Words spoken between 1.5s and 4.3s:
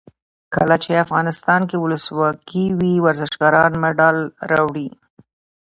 کې ولسواکي وي ورزشکاران مډال